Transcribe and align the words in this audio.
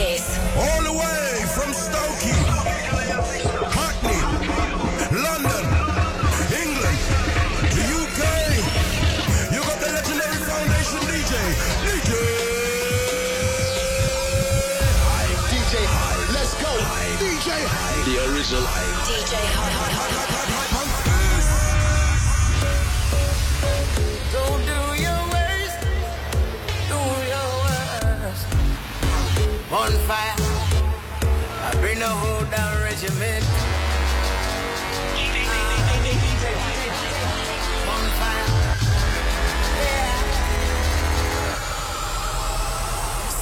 Kiss. 0.00 0.24
All 0.56 0.82
the 0.82 0.94
way 0.96 1.44
from 1.52 1.74
Stokey, 1.76 2.32
Hackney, 3.76 4.16
London, 5.12 5.64
England, 6.56 6.98
the 7.76 7.84
UK. 8.00 8.22
You 9.52 9.60
got 9.60 9.78
the 9.84 9.92
legendary 9.92 10.40
Foundation 10.48 11.00
DJ, 11.04 11.34
DJ. 11.84 12.12
DJ, 15.52 15.74
let's 16.32 16.54
go. 16.62 16.72
DJ, 17.20 17.48
The 18.06 18.32
original. 18.32 18.64
DJ 19.04 19.36
Hype. 19.52 19.90
Don't 19.90 19.99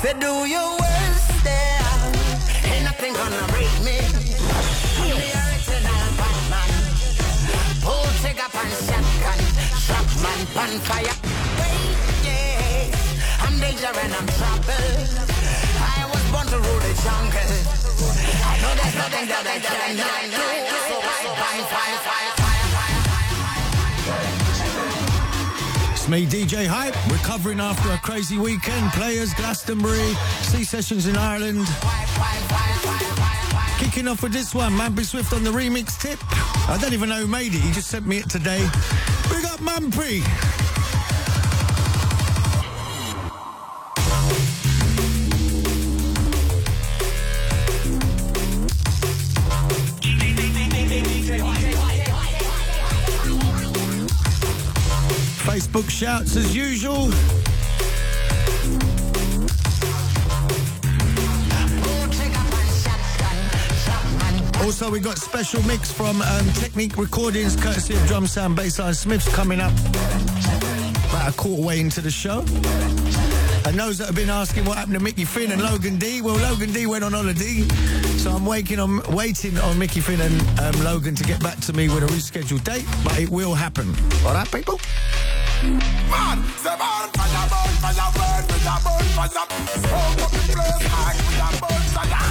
Say 0.02 0.14
do 0.20 0.46
your 0.46 0.70
worst 0.78 1.42
there. 1.42 1.82
Ain't 2.70 2.84
nothing 2.84 3.12
gonna 3.14 3.44
break 3.50 3.74
me. 3.82 3.98
I'm 3.98 5.10
the 5.10 5.30
original 5.42 6.06
Batman. 6.14 6.70
Pull 7.82 8.06
trigger 8.22 8.46
pan 8.54 8.70
shotgun. 8.78 9.40
Shot 9.74 10.06
man 10.22 10.40
pan 10.54 10.72
fire. 10.86 11.16
Wait, 11.58 11.98
yeah. 12.22 13.42
I'm 13.42 13.58
danger 13.58 13.90
and 13.90 14.14
I'm 14.14 14.28
trouble. 14.38 14.86
I 15.82 16.06
was 16.14 16.24
born 16.30 16.46
to 16.46 16.58
rule 16.62 16.82
the 16.86 16.94
jungle. 17.02 17.52
I 18.46 18.54
know 18.62 18.72
there's 18.78 18.94
nothing 19.02 19.26
that 19.34 19.46
I 19.50 19.58
cannot 19.66 20.22
do. 20.30 20.46
So 20.86 20.94
I 20.94 21.26
pan 21.26 21.42
fire, 21.42 21.66
fire, 21.74 21.98
fire, 22.06 22.17
Me, 26.08 26.24
DJ 26.24 26.66
Hype, 26.66 26.94
recovering 27.12 27.60
after 27.60 27.90
a 27.92 27.98
crazy 27.98 28.38
weekend. 28.38 28.90
Playaz, 28.92 29.36
Glastonbury, 29.36 30.14
Sea 30.40 30.64
sessions 30.64 31.06
in 31.06 31.16
Ireland. 31.16 31.66
Kicking 33.78 34.08
off 34.08 34.22
with 34.22 34.32
this 34.32 34.54
one, 34.54 34.72
Mampi 34.72 35.04
Swift 35.04 35.34
on 35.34 35.44
the 35.44 35.50
remix 35.50 36.00
tip. 36.00 36.18
I 36.68 36.78
don't 36.80 36.94
even 36.94 37.10
know 37.10 37.20
who 37.20 37.26
made 37.26 37.54
it, 37.54 37.60
he 37.60 37.72
just 37.72 37.88
sent 37.88 38.06
me 38.06 38.18
it 38.18 38.30
today. 38.30 38.66
Big 39.28 39.44
up 39.44 39.60
Mampi! 39.60 40.67
Facebook 55.78 55.90
shouts 55.90 56.36
as 56.36 56.56
usual. 56.56 57.04
Also, 64.64 64.90
we 64.90 64.98
got 65.00 65.18
special 65.18 65.62
mix 65.62 65.92
from 65.92 66.20
um, 66.22 66.46
Technique 66.54 66.96
Recordings, 66.96 67.54
courtesy 67.56 67.94
of 67.94 68.00
Drumsound 68.00 68.56
Bassline 68.56 68.94
Smiths, 68.94 69.28
coming 69.34 69.60
up 69.60 69.72
about 71.10 71.32
a 71.32 71.36
quarter 71.36 71.62
way 71.62 71.80
into 71.80 72.00
the 72.00 72.10
show. 72.10 72.40
And 73.64 73.78
those 73.78 73.98
that 73.98 74.06
have 74.06 74.16
been 74.16 74.30
asking 74.30 74.64
what 74.64 74.78
happened 74.78 74.94
to 74.94 75.00
Mickey 75.00 75.24
Finn 75.24 75.52
and 75.52 75.62
Logan 75.62 75.96
D, 75.98 76.22
well, 76.22 76.36
Logan 76.36 76.72
D 76.72 76.86
went 76.86 77.04
on 77.04 77.12
holiday, 77.12 77.62
so 78.18 78.32
I'm 78.32 78.46
waiting 78.46 78.80
on 78.80 79.00
waiting 79.14 79.58
on 79.58 79.78
Mickey 79.78 80.00
Finn 80.00 80.20
and 80.20 80.60
um, 80.60 80.84
Logan 80.84 81.14
to 81.14 81.24
get 81.24 81.40
back 81.42 81.60
to 81.60 81.72
me 81.72 81.88
with 81.88 82.02
a 82.02 82.06
rescheduled 82.06 82.64
date, 82.64 82.86
but 83.04 83.18
it 83.18 83.28
will 83.28 83.54
happen. 83.54 83.94
All 84.26 84.34
right, 84.34 84.50
people. 84.50 84.80
Man, 85.58 86.38
say 86.62 86.70
burn 86.78 87.10
fire, 87.18 87.46
burn 87.50 87.74
fire, 87.82 88.08
burn 88.14 88.42
fire, 88.46 88.78
burn 88.78 89.06
fire. 89.18 89.42
Smoke 89.74 90.22
up 90.22 90.30
the 90.30 90.42
place 90.54 90.86
like 90.86 91.18
we 91.26 91.34
a 91.34 91.48
burn 91.58 91.82
fire. 91.98 92.22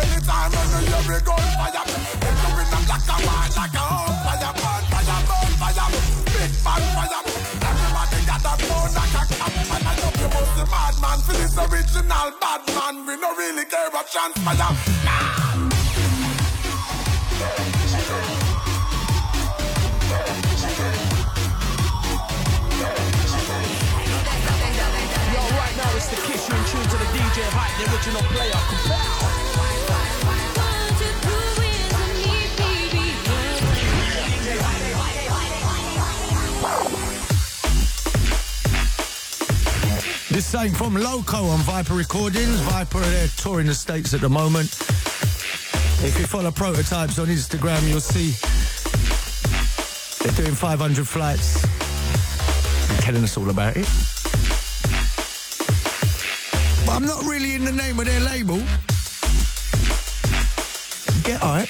Anytime 0.00 0.50
when 0.56 0.88
hear 0.88 1.04
me 1.04 1.18
gunfire, 1.20 1.84
if 1.84 2.36
you 2.40 2.56
in 2.56 2.72
a 2.72 2.80
black 2.88 3.04
and 3.12 3.24
white 3.28 3.52
like 3.60 3.76
a 3.76 3.84
home 3.84 4.16
fire, 4.24 4.52
burn 4.56 4.84
fire, 4.88 5.20
burn 5.28 5.52
fire, 5.60 5.88
big 6.32 6.52
bang 6.64 6.84
fire. 6.96 7.20
Everybody 7.60 8.20
got 8.24 8.48
a 8.48 8.52
phone 8.64 8.92
like 8.96 9.16
a 9.16 9.36
and 9.76 9.84
I 9.84 9.92
love 10.00 10.16
you 10.16 10.28
most 10.32 10.56
the 10.56 10.64
madman 10.64 11.18
for 11.28 11.36
this 11.36 11.60
original 11.60 12.28
bad 12.40 12.64
man. 12.72 13.04
We 13.04 13.20
no 13.20 13.36
really 13.36 13.66
care 13.68 13.88
about 13.88 14.08
transpire. 14.08 15.65
The 27.36 27.42
Hype, 27.50 27.76
the 27.76 27.84
original 27.92 28.22
player. 28.32 28.52
This 40.30 40.54
ain't 40.54 40.76
from 40.76 40.94
Loco 40.94 41.44
on 41.44 41.58
Viper 41.60 41.94
Recordings. 41.94 42.60
Viper 42.60 43.00
are 43.00 43.26
touring 43.36 43.66
the 43.66 43.74
States 43.74 44.14
at 44.14 44.22
the 44.22 44.30
moment. 44.30 44.72
If 46.02 46.16
you 46.18 46.26
follow 46.26 46.50
prototypes 46.50 47.18
on 47.18 47.26
Instagram, 47.26 47.86
you'll 47.86 48.00
see 48.00 48.32
they're 50.24 50.44
doing 50.44 50.54
500 50.54 51.06
flights. 51.06 51.66
Telling 53.02 53.24
us 53.24 53.36
all 53.36 53.50
about 53.50 53.76
it. 53.76 54.15
I'm 56.96 57.04
not 57.04 57.24
really 57.24 57.54
in 57.54 57.62
the 57.62 57.72
name 57.72 58.00
of 58.00 58.06
their 58.06 58.20
label. 58.20 58.56
Get 61.24 61.42
hype. 61.42 61.68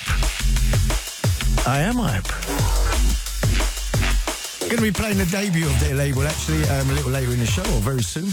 I 1.67 1.81
am 1.81 1.97
hype. 1.97 2.29
Going 4.61 4.77
to 4.77 4.83
be 4.83 4.93
playing 4.93 5.19
the 5.19 5.27
debut 5.27 5.67
of 5.67 5.81
their 5.81 5.97
label 5.97 6.23
actually 6.23 6.63
um, 6.69 6.89
a 6.91 6.93
little 6.93 7.11
later 7.11 7.33
in 7.33 7.41
the 7.41 7.47
show 7.47 7.63
or 7.75 7.81
very 7.81 8.05
soon. 8.05 8.31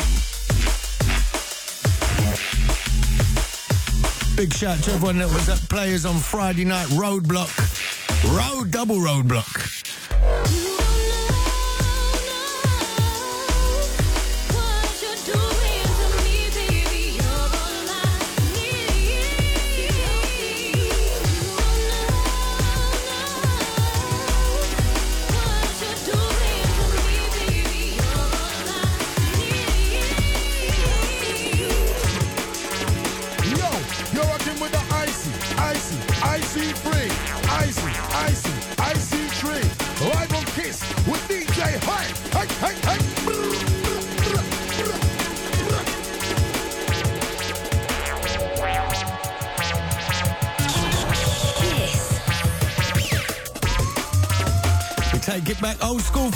Big 4.38 4.54
shout 4.54 4.78
to 4.84 4.92
everyone 4.92 5.18
that 5.18 5.34
was 5.34 5.50
at 5.50 5.58
Playaz 5.70 6.08
on 6.08 6.20
Friday 6.20 6.64
night. 6.64 6.86
Roadblock. 6.90 7.50
Road, 8.38 8.70
double 8.70 8.98
roadblock. 8.98 10.63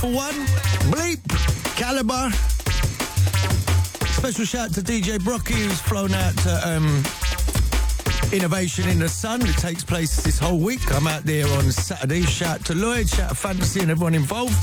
For 0.08 0.14
one. 0.14 0.36
Bleep. 0.92 1.20
Calibre. 1.76 2.32
Special 4.08 4.46
shout 4.46 4.74
to 4.74 4.82
DJ 4.82 5.22
Brocky 5.22 5.54
who's 5.54 5.82
flown 5.82 6.14
out 6.14 6.38
to 6.38 6.70
um, 6.70 7.04
Innovation 8.32 8.88
in 8.88 9.00
the 9.00 9.10
Sun. 9.10 9.42
It 9.42 9.58
takes 9.58 9.84
place 9.84 10.24
this 10.24 10.40
whole 10.40 10.60
week. 10.60 10.94
I'm 10.94 11.08
out 11.08 11.24
there 11.24 11.46
on 11.58 11.72
Saturday. 11.72 12.22
Shout 12.22 12.64
to 12.66 12.76
Lloyd, 12.76 13.10
shout 13.10 13.30
to 13.30 13.36
Fantasy 13.36 13.82
and 13.82 13.92
everyone 13.92 14.16
involved. 14.16 14.56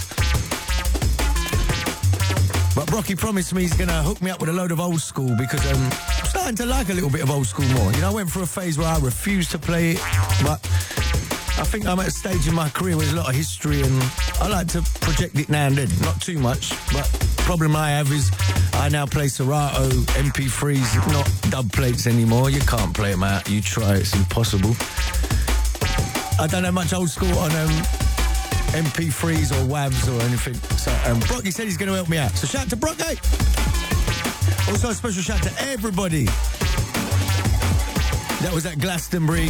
But 2.75 2.87
Brocky 2.87 3.15
promised 3.15 3.53
me 3.53 3.63
he's 3.63 3.77
going 3.77 3.89
to 3.89 4.03
hook 4.03 4.23
me 4.23 4.31
up 4.31 4.41
with 4.41 4.49
a 4.49 4.53
load 4.53 4.73
of 4.73 4.81
old 4.81 5.01
school 5.01 5.35
because 5.37 5.65
um, 5.71 5.83
I'm 5.83 6.27
starting 6.27 6.57
to 6.57 6.67
like 6.67 6.89
a 6.89 6.95
little 6.95 7.11
bit 7.11 7.23
of 7.23 7.31
old 7.31 7.47
school 7.47 7.69
more. 7.69 7.93
You 7.93 8.01
know, 8.01 8.11
I 8.11 8.15
went 8.15 8.31
through 8.31 8.45
a 8.45 8.47
phase 8.47 8.79
where 8.79 8.89
I 8.89 8.99
refused 8.99 9.51
to 9.51 9.59
play 9.59 9.93
it, 9.93 10.01
but 10.43 10.65
I 11.57 11.65
think 11.65 11.87
I'm 11.87 12.01
at 12.01 12.09
a 12.09 12.11
stage 12.11 12.49
in 12.49 12.55
my 12.55 12.71
career 12.71 12.97
where 12.97 13.05
there's 13.05 13.17
a 13.17 13.21
lot 13.21 13.29
of 13.29 13.35
history 13.35 13.83
and 13.83 14.03
I 14.45 14.49
like 14.49 14.69
to 14.69 14.83
project 15.01 15.39
it 15.39 15.49
now 15.49 15.69
and 15.69 15.75
then. 15.75 15.89
Not 16.03 16.21
too 16.21 16.39
much, 16.39 16.69
but 16.93 17.09
problem 17.49 17.75
I 17.75 17.93
have 17.93 18.13
is 18.13 18.31
I 18.75 18.91
now 18.91 19.07
play 19.07 19.29
Serato 19.29 19.89
MP3s, 20.21 21.11
not 21.15 21.51
dub 21.51 21.73
plates 21.73 22.07
anymore. 22.07 22.51
You 22.51 22.61
can't 22.61 22.95
play 22.95 23.13
them 23.13 23.23
out. 23.23 23.49
You 23.49 23.63
try, 23.63 23.95
it's 23.95 24.15
impossible. 24.15 24.77
I 26.39 26.47
don't 26.47 26.63
have 26.63 26.75
much 26.75 26.93
old 26.93 27.09
school 27.09 27.39
on 27.39 27.53
um, 27.53 27.71
MP3s 28.77 29.51
or 29.51 29.67
WAVs 29.67 30.15
or 30.15 30.23
anything. 30.25 30.55
So 30.77 30.93
um, 31.11 31.23
said 31.51 31.65
he's 31.65 31.79
going 31.79 31.89
to 31.89 31.95
help 31.95 32.11
me 32.11 32.19
out. 32.19 32.33
So 32.33 32.47
shout 32.47 32.65
out 32.65 32.69
to 32.69 32.77
Brocky. 32.77 33.17
Also 34.69 34.91
a 34.91 34.95
special 34.95 35.23
shout 35.23 35.43
to 35.45 35.53
everybody 35.71 36.27
that 38.45 38.51
was 38.53 38.67
at 38.67 38.79
Glastonbury 38.79 39.49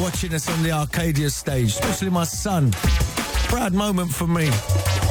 watching 0.00 0.32
us 0.32 0.48
on 0.48 0.62
the 0.62 0.70
Arcadia 0.72 1.28
stage, 1.28 1.72
especially 1.72 2.08
my 2.08 2.24
son. 2.24 2.72
Proud 3.52 3.74
moment 3.74 4.10
for 4.10 4.26
me. 4.26 5.01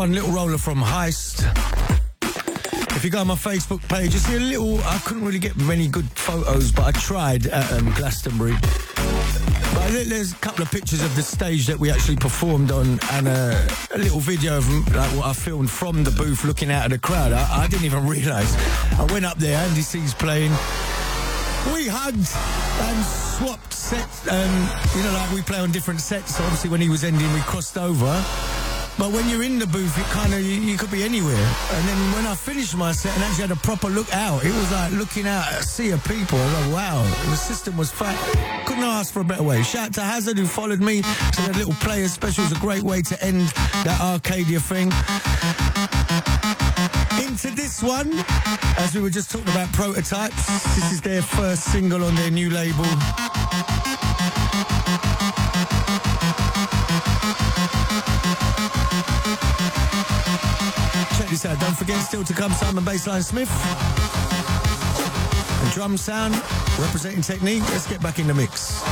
One 0.00 0.14
little 0.14 0.30
roller 0.30 0.56
from 0.56 0.78
Heist. 0.78 1.44
If 2.96 3.04
you 3.04 3.10
go 3.10 3.18
on 3.20 3.26
my 3.26 3.34
Facebook 3.34 3.86
page, 3.86 4.14
you 4.14 4.18
see 4.18 4.36
a 4.36 4.40
little. 4.40 4.78
I 4.84 4.96
couldn't 5.04 5.26
really 5.26 5.38
get 5.38 5.54
many 5.58 5.88
good 5.88 6.06
photos, 6.12 6.72
but 6.72 6.86
I 6.86 6.92
tried 6.92 7.46
at 7.48 7.70
um, 7.72 7.84
Glastonbury. 7.92 8.54
But 9.74 9.90
there- 9.92 10.06
there's 10.06 10.32
a 10.32 10.36
couple 10.36 10.62
of 10.62 10.70
pictures 10.70 11.02
of 11.02 11.14
the 11.16 11.22
stage 11.22 11.66
that 11.66 11.78
we 11.78 11.90
actually 11.90 12.16
performed 12.16 12.70
on, 12.72 12.98
and 13.12 13.28
a, 13.28 13.68
a 13.94 13.98
little 13.98 14.20
video 14.20 14.56
of 14.56 14.66
like 14.96 15.10
what 15.14 15.26
I 15.26 15.34
filmed 15.34 15.70
from 15.70 16.02
the 16.02 16.12
booth, 16.12 16.44
looking 16.44 16.70
out 16.70 16.84
at 16.84 16.90
the 16.92 16.98
crowd. 16.98 17.34
I, 17.34 17.64
I 17.64 17.68
didn't 17.68 17.84
even 17.84 18.06
realise. 18.08 18.56
I 18.98 19.04
went 19.12 19.26
up 19.26 19.36
there, 19.36 19.58
Andy 19.58 19.82
C's 19.82 20.14
playing. 20.14 20.52
We 21.74 21.88
hugged 21.88 22.16
and 22.88 23.04
swapped 23.04 23.74
sets. 23.74 24.26
Um, 24.26 24.68
you 24.96 25.02
know, 25.02 25.12
like 25.12 25.30
we 25.34 25.42
play 25.42 25.58
on 25.58 25.70
different 25.72 26.00
sets. 26.00 26.36
So 26.36 26.44
obviously, 26.44 26.70
when 26.70 26.80
he 26.80 26.88
was 26.88 27.04
ending, 27.04 27.30
we 27.34 27.40
crossed 27.40 27.76
over. 27.76 28.24
But 29.00 29.12
when 29.12 29.26
you're 29.30 29.42
in 29.42 29.58
the 29.58 29.66
booth, 29.66 29.96
it 29.96 30.04
kind 30.12 30.34
of 30.34 30.40
you, 30.42 30.60
you 30.60 30.76
could 30.76 30.90
be 30.90 31.02
anywhere. 31.02 31.34
And 31.72 31.88
then 31.88 32.12
when 32.12 32.26
I 32.26 32.34
finished 32.34 32.76
my 32.76 32.92
set 32.92 33.14
and 33.14 33.24
actually 33.24 33.48
had 33.48 33.50
a 33.50 33.56
proper 33.56 33.88
look 33.88 34.12
out, 34.12 34.44
it 34.44 34.52
was 34.52 34.70
like 34.70 34.92
looking 34.92 35.26
out 35.26 35.50
at 35.50 35.60
a 35.60 35.62
sea 35.62 35.92
of 35.92 36.04
people. 36.04 36.36
I 36.38 36.44
was 36.44 36.54
like, 36.66 36.74
wow, 36.74 37.02
the 37.30 37.36
system 37.36 37.78
was 37.78 37.90
fat. 37.90 38.14
Couldn't 38.66 38.84
ask 38.84 39.14
for 39.14 39.20
a 39.20 39.24
better 39.24 39.42
way. 39.42 39.62
Shout 39.62 39.86
out 39.86 39.94
to 39.94 40.02
Hazard 40.02 40.36
who 40.36 40.44
followed 40.44 40.80
me. 40.80 41.00
So 41.32 41.40
that 41.40 41.56
little 41.56 41.72
player 41.80 42.08
special 42.08 42.44
is 42.44 42.52
a 42.52 42.60
great 42.60 42.82
way 42.82 43.00
to 43.00 43.24
end 43.24 43.48
that 43.88 43.98
Arcadia 44.02 44.60
thing. 44.60 44.92
Into 47.26 47.56
this 47.56 47.82
one, 47.82 48.12
as 48.76 48.94
we 48.94 49.00
were 49.00 49.08
just 49.08 49.30
talking 49.30 49.48
about 49.48 49.72
prototypes, 49.72 50.46
this 50.74 50.92
is 50.92 51.00
their 51.00 51.22
first 51.22 51.64
single 51.72 52.04
on 52.04 52.14
their 52.16 52.30
new 52.30 52.50
label. 52.50 52.84
Out. 61.46 61.58
Don't 61.60 61.76
forget, 61.76 61.98
still 62.02 62.22
to 62.24 62.34
come, 62.34 62.52
Simon 62.52 62.84
Bassline 62.84 63.24
Smith. 63.24 63.50
And 65.62 65.70
drumsound, 65.70 66.32
representing 66.78 67.22
technique. 67.22 67.62
Let's 67.70 67.86
get 67.86 68.02
back 68.02 68.18
in 68.18 68.26
the 68.26 68.34
mix. 68.34 68.82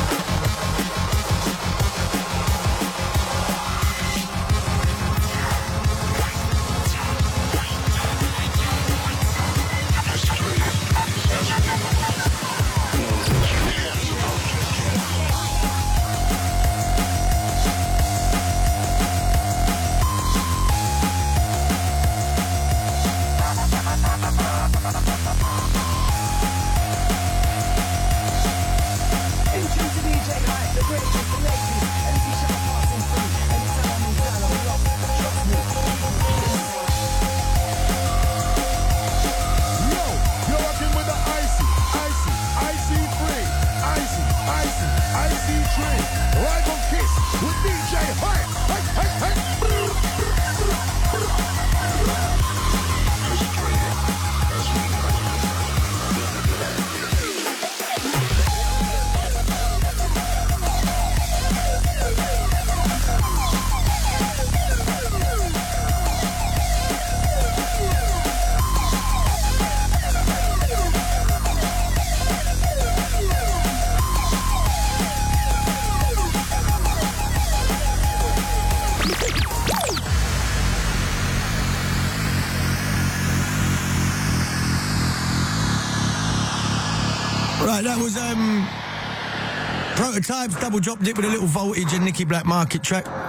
Double 90.29 90.79
dropped 90.79 91.08
it 91.08 91.17
with 91.17 91.25
a 91.25 91.29
little 91.29 91.47
voltage 91.47 91.94
and 91.94 92.05
Nicky 92.05 92.27
Blackmarket 92.27 92.82
track. 92.82 93.28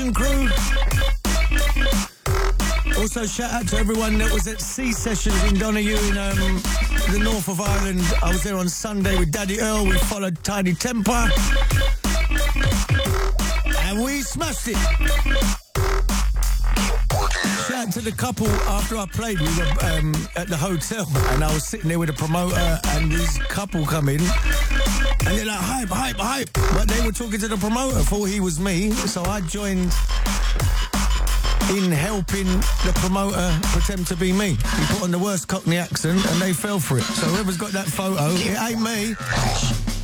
The 0.00 0.12
crew. 0.12 0.48
Also, 2.98 3.26
shout 3.26 3.52
out 3.52 3.68
to 3.68 3.76
everyone 3.76 4.16
that 4.16 4.32
was 4.32 4.46
at 4.46 4.58
Sea 4.58 4.92
Sessions 4.92 5.44
in 5.44 5.58
Donegal 5.58 5.98
in 6.04 6.16
um, 6.16 6.62
the 7.12 7.20
north 7.22 7.48
of 7.48 7.60
Ireland. 7.60 8.00
I 8.22 8.30
was 8.32 8.42
there 8.42 8.56
on 8.56 8.66
Sunday 8.66 9.18
with 9.18 9.30
Daddy 9.30 9.60
Earl. 9.60 9.84
We 9.84 9.98
followed 9.98 10.42
Tiny 10.42 10.72
Tempah. 10.72 11.28
And 13.90 14.02
we 14.02 14.22
smashed 14.22 14.68
it. 14.68 14.78
The 15.74 17.64
Shout 17.68 17.88
out 17.88 17.92
to 17.92 18.00
the 18.00 18.12
couple 18.12 18.48
after 18.48 18.96
I 18.96 19.04
played. 19.04 19.38
We 19.38 19.48
were 19.58 19.68
um, 19.82 20.14
at 20.34 20.48
the 20.48 20.56
hotel 20.56 21.06
and 21.32 21.44
I 21.44 21.52
was 21.52 21.64
sitting 21.66 21.90
there 21.90 21.98
with 21.98 22.08
a 22.08 22.14
promoter 22.14 22.80
and 22.88 23.12
this 23.12 23.36
couple 23.48 23.84
come 23.84 24.08
in 24.08 24.20
and 25.26 25.38
they're 25.38 25.46
like, 25.46 25.58
hype, 25.58 25.88
hype, 25.88 26.16
hype. 26.16 26.50
But 26.74 26.88
they 26.88 27.04
were 27.04 27.12
talking 27.12 27.40
to 27.40 27.48
the 27.48 27.56
promoter, 27.56 27.98
thought 28.00 28.24
he 28.24 28.40
was 28.40 28.58
me. 28.58 28.90
So 28.90 29.22
I 29.24 29.40
joined 29.42 29.92
in 31.70 31.92
helping 31.92 32.46
the 32.84 32.92
promoter 32.96 33.56
pretend 33.68 34.06
to 34.08 34.16
be 34.16 34.32
me. 34.32 34.50
He 34.50 34.84
put 34.94 35.02
on 35.02 35.10
the 35.10 35.18
worst 35.18 35.48
Cockney 35.48 35.76
accent 35.76 36.24
and 36.26 36.40
they 36.40 36.52
fell 36.52 36.80
for 36.80 36.98
it. 36.98 37.04
So 37.04 37.26
whoever's 37.26 37.56
got 37.56 37.72
that 37.72 37.86
photo, 37.86 38.30
it 38.30 38.58
ain't 38.58 38.80
me. 38.82 39.99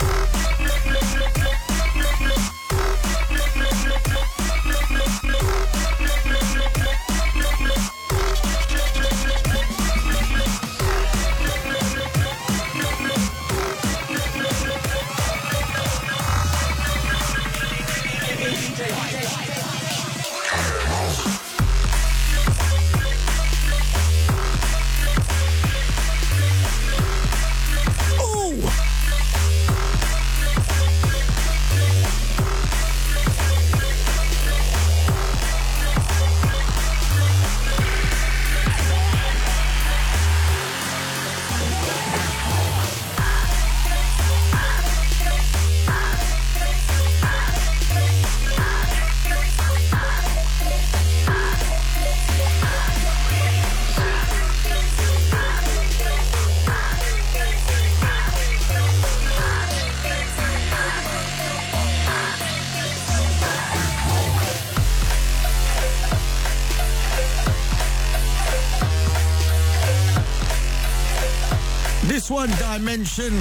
One, 72.46 72.58
Dimension, 72.58 73.32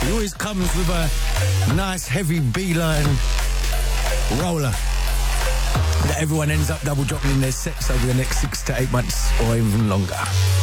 he 0.00 0.10
always 0.10 0.34
comes 0.34 0.74
with 0.76 0.88
a 0.88 1.74
nice 1.74 2.06
heavy 2.06 2.40
beeline 2.40 3.04
roller 4.40 4.72
that 6.06 6.16
everyone 6.18 6.50
ends 6.50 6.70
up 6.70 6.80
double 6.82 7.04
dropping 7.04 7.30
in 7.32 7.40
their 7.40 7.52
sets 7.52 7.90
over 7.90 8.06
the 8.06 8.14
next 8.14 8.40
six 8.40 8.62
to 8.62 8.78
eight 8.80 8.90
months 8.90 9.30
or 9.42 9.56
even 9.56 9.88
longer. 9.88 10.59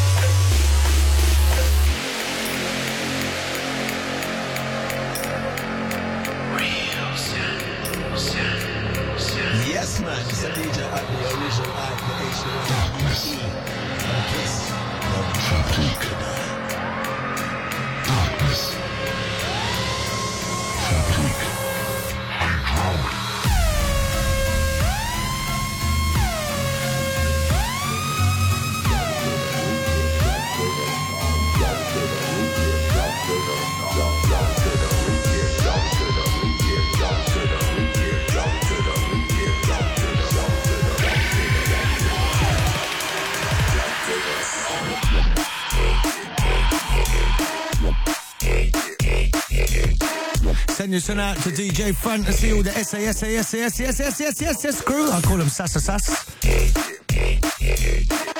Your 50.97 51.19
out 51.19 51.37
to 51.37 51.49
DJ 51.49 51.93
Fantasy, 51.95 52.51
all 52.53 52.63
the 52.63 52.71
SAS, 52.71 53.19
SAS, 53.19 53.49
SAS, 53.49 53.75
SAS, 53.75 53.97
SAS, 53.97 54.17
SAS, 54.17 54.37
SAS, 54.37 54.61
SAS 54.61 54.81
crew. 54.81 55.11
I 55.11 55.21
call 55.21 55.37
them 55.37 55.45
Sassa 55.45 55.79
Sass. 55.79 56.09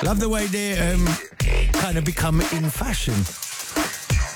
Love 0.02 0.18
the 0.18 0.28
way 0.28 0.46
they 0.46 0.76
um, 0.76 1.06
kind 1.74 1.96
of 1.96 2.04
become 2.04 2.40
in 2.40 2.68
fashion. 2.68 3.14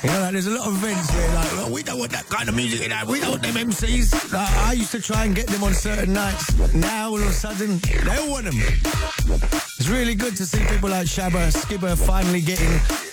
You 0.05 0.14
know, 0.14 0.21
like 0.23 0.33
there's 0.35 0.47
a 0.47 0.52
lot 0.52 0.69
of 0.69 0.75
events 0.75 1.12
where 1.12 1.35
like, 1.35 1.52
well, 1.52 1.73
we 1.73 1.83
don't 1.83 1.99
want 1.99 2.12
that 2.12 2.26
kind 2.26 2.49
of 2.49 2.55
music 2.55 2.83
in 2.83 2.91
there. 2.91 3.05
We 3.07 3.19
don't 3.19 3.31
want 3.31 3.43
them 3.43 3.55
MCs. 3.57 4.33
Like, 4.33 4.50
I 4.69 4.75
used 4.75 4.93
to 4.93 5.02
try 5.02 5.25
and 5.25 5.35
get 5.35 5.49
them 5.49 5.64
on 5.64 5.75
certain 5.75 6.12
nights. 6.12 6.57
Now 6.75 7.09
all 7.09 7.17
of 7.17 7.26
a 7.26 7.33
sudden, 7.33 7.79
they 8.05 8.19
all 8.19 8.31
want 8.31 8.45
them. 8.45 8.55
It's 8.55 9.88
really 9.88 10.14
good 10.14 10.37
to 10.37 10.47
see 10.47 10.64
people 10.67 10.91
like 10.91 11.09
Shabba, 11.09 11.50
Skibber 11.50 11.99
finally 11.99 12.41
getting 12.41 13.12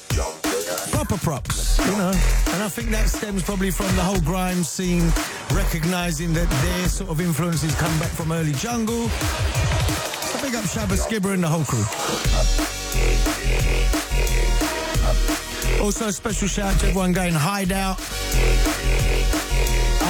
props, 1.17 1.77
you 1.79 1.91
know. 1.97 2.11
And 2.53 2.63
I 2.63 2.69
think 2.69 2.89
that 2.89 3.09
stems 3.09 3.43
probably 3.43 3.71
from 3.71 3.87
the 3.95 4.01
whole 4.01 4.19
grime 4.21 4.63
scene 4.63 5.11
recognizing 5.53 6.33
that 6.33 6.49
their 6.49 6.87
sort 6.87 7.09
of 7.09 7.21
influences 7.21 7.73
come 7.75 7.97
back 7.99 8.09
from 8.09 8.31
early 8.31 8.53
jungle. 8.53 9.09
So 9.09 10.41
big 10.41 10.55
up 10.55 10.65
Shabba 10.65 10.97
Skibber 10.97 11.33
and 11.33 11.43
the 11.43 11.47
whole 11.47 11.65
crew. 11.65 11.85
Also, 15.83 16.07
a 16.07 16.11
special 16.11 16.47
shout 16.47 16.73
out 16.73 16.79
to 16.81 16.87
everyone 16.87 17.13
going 17.13 17.33
hideout. 17.33 17.99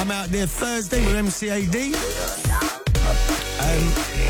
I'm 0.00 0.10
out 0.10 0.28
there 0.28 0.46
Thursday 0.46 1.04
with 1.06 1.14
MCAD. 1.16 1.94
Um, 3.60 4.20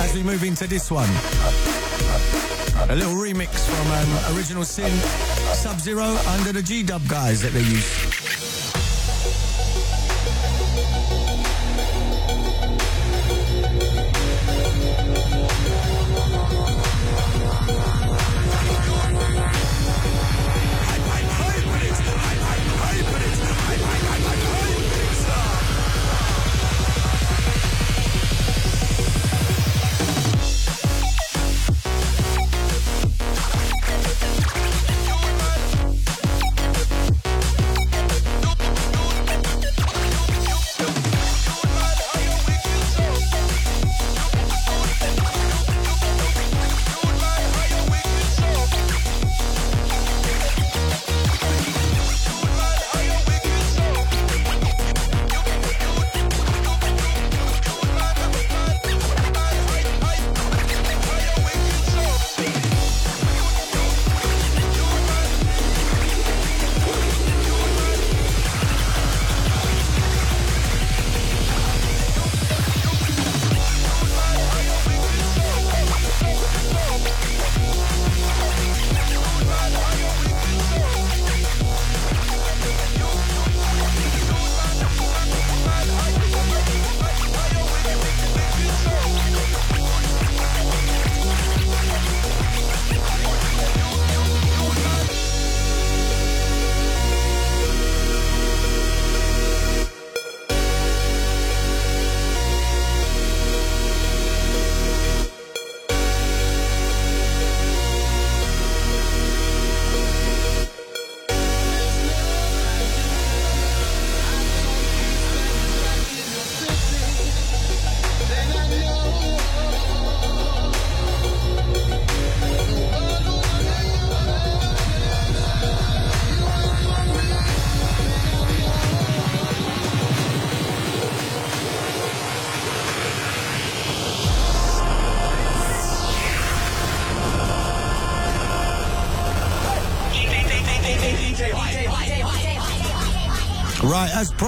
as 0.00 0.14
we 0.14 0.22
move 0.22 0.44
into 0.44 0.66
this 0.66 0.90
one. 0.90 1.08
A 2.88 2.96
little 2.96 3.14
remix 3.14 3.50
from 3.68 3.86
um, 3.92 4.36
Original 4.36 4.64
Sin, 4.64 4.90
Sub 5.54 5.78
Zero, 5.78 6.04
under 6.04 6.52
the 6.52 6.62
G 6.62 6.82
Dub 6.82 7.06
guys 7.08 7.42
that 7.42 7.52
they 7.52 7.60
use. 7.60 8.09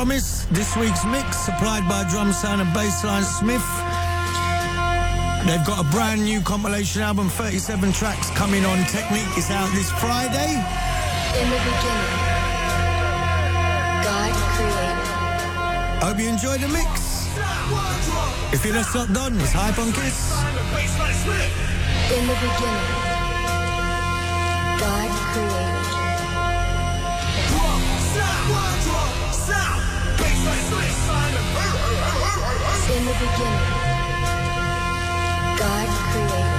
Promised, 0.02 0.52
this 0.52 0.74
week's 0.76 1.04
mix 1.04 1.36
supplied 1.36 1.88
by 1.88 2.02
Drumsound 2.02 2.60
and 2.60 2.68
Bassline 2.74 3.22
Smith. 3.22 3.62
They've 5.46 5.64
got 5.64 5.78
a 5.78 5.88
brand 5.92 6.24
new 6.24 6.40
compilation 6.40 7.02
album, 7.02 7.28
37 7.28 7.92
tracks 7.92 8.28
coming 8.30 8.64
on 8.64 8.78
Technique. 8.86 9.30
It's 9.36 9.52
out 9.52 9.70
this 9.76 9.92
Friday. 9.92 10.58
In 11.38 11.48
the 11.48 11.60
beginning, 11.70 12.10
God 14.02 14.34
created. 14.58 16.02
Hope 16.02 16.18
you 16.18 16.28
enjoy 16.30 16.58
the 16.58 16.66
mix. 16.66 17.28
If 18.52 18.64
you're 18.64 18.74
not 18.74 19.12
done, 19.12 19.38
it's 19.38 19.52
Hype 19.52 19.78
on 19.78 19.92
Kiss. 19.92 20.34
In 22.10 22.26
the 22.26 22.34
beginning, 22.34 23.11
In 32.90 33.04
the 33.06 33.12
beginning, 33.12 33.92
God 35.58 35.88
created. 36.10 36.51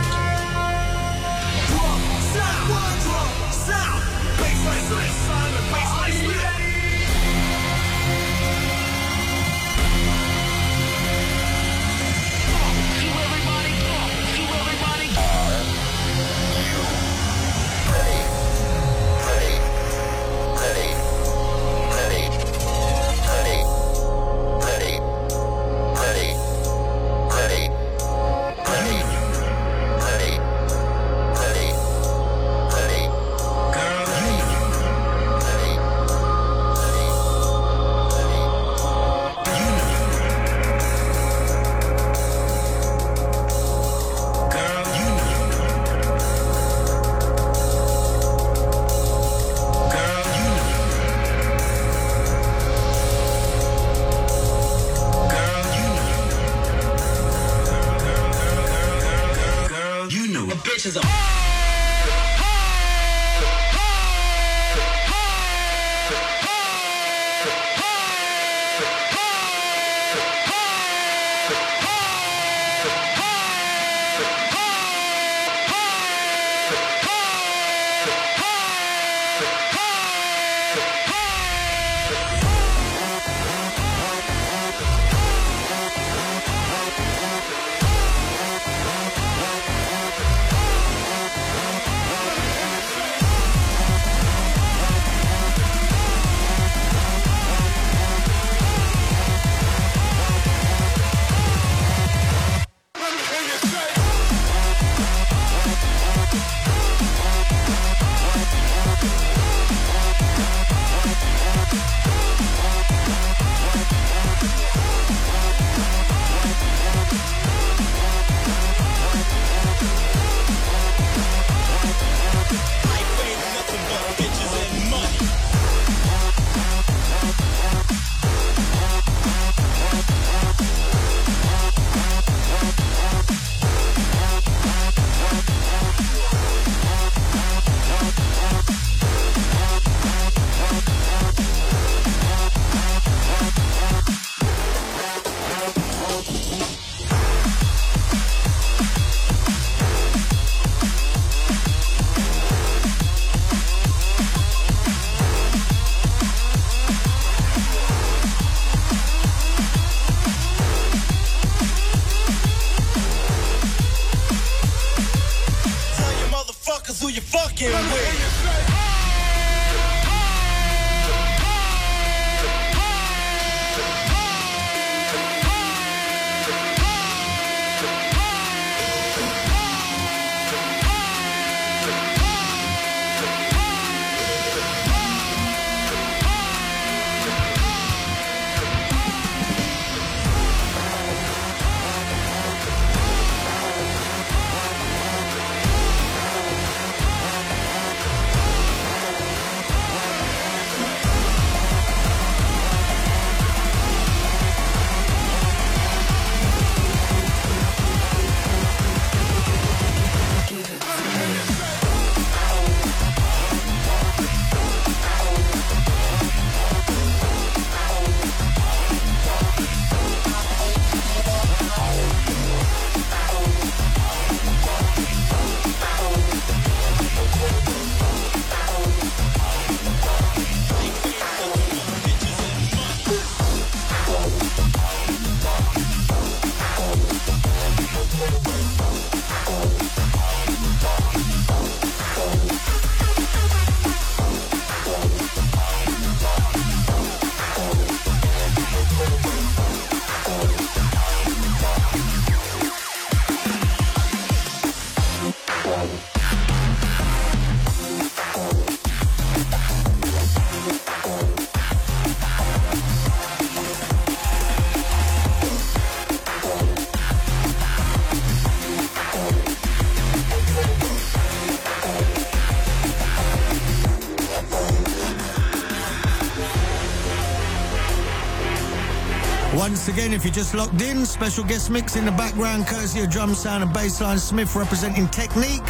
Again, 280.04 280.16
if 280.16 280.26
you're 280.26 280.34
just 280.34 280.54
locked 280.54 280.82
in, 280.82 281.06
special 281.06 281.46
guest 281.46 281.70
mix 281.70 281.96
in 281.96 282.04
the 282.04 282.12
background, 282.12 282.68
courtesy 282.68 283.00
of 283.00 283.08
Drumsound 283.08 283.62
and 283.62 283.72
Bassline 283.72 284.20
Smith 284.20 284.54
representing 284.54 285.08
Technique. 285.08 285.66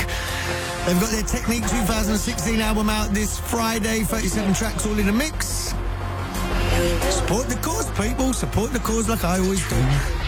They've 0.88 1.00
got 1.00 1.12
their 1.12 1.22
Technique 1.22 1.62
2016 1.70 2.60
album 2.60 2.90
out 2.90 3.12
this 3.12 3.38
Friday, 3.38 4.00
37 4.00 4.56
tracks 4.56 4.88
all 4.88 4.98
in 4.98 5.08
a 5.08 5.14
mix. 5.14 5.76
Support 7.12 7.48
the 7.48 7.60
cause, 7.62 7.92
people. 7.92 8.34
Support 8.34 8.74
the 8.74 8.80
cause 8.80 9.08
like 9.08 9.24
I 9.24 9.38
always 9.38 9.70
do. 9.70 10.23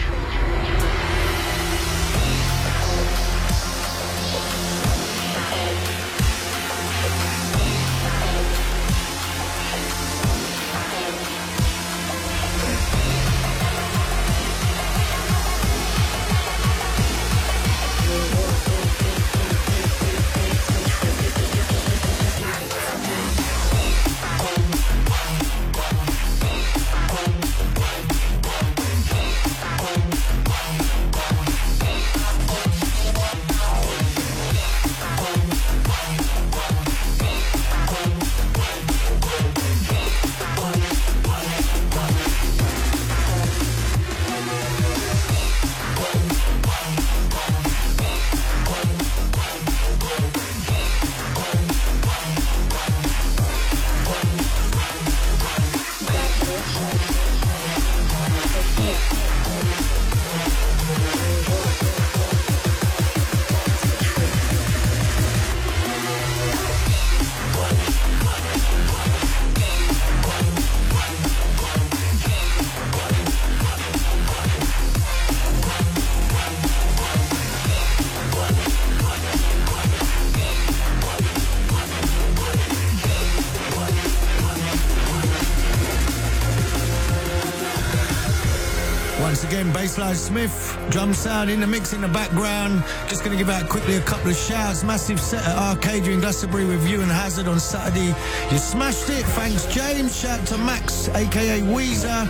Bassline 89.96 90.14
Smith, 90.14 90.78
drumsound 90.90 91.50
in 91.50 91.58
the 91.58 91.66
mix 91.66 91.94
in 91.94 92.02
the 92.02 92.08
background. 92.08 92.84
Just 93.08 93.24
going 93.24 93.36
to 93.36 93.42
give 93.42 93.48
out 93.48 93.66
quickly 93.66 93.96
a 93.96 94.00
couple 94.02 94.28
of 94.28 94.36
shouts. 94.36 94.84
Massive 94.84 95.18
set 95.18 95.42
at 95.46 95.56
Arcadia 95.56 96.12
in 96.12 96.20
Glastonbury 96.20 96.66
with 96.66 96.86
you 96.86 97.00
and 97.00 97.10
Hazard 97.10 97.48
on 97.48 97.58
Saturday. 97.58 98.14
You 98.52 98.58
smashed 98.58 99.08
it. 99.08 99.24
Thanks, 99.24 99.64
James. 99.66 100.14
Shout 100.14 100.46
to 100.48 100.58
Max, 100.58 101.08
aka 101.08 101.62
Weezer. 101.62 102.26